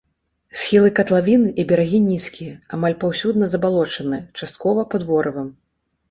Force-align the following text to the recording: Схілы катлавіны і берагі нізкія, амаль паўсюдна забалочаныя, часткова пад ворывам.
Схілы 0.59 0.89
катлавіны 0.99 1.49
і 1.63 1.65
берагі 1.71 1.99
нізкія, 2.05 2.53
амаль 2.77 2.95
паўсюдна 3.03 3.49
забалочаныя, 3.51 4.23
часткова 4.41 4.87
пад 4.95 5.01
ворывам. 5.11 5.53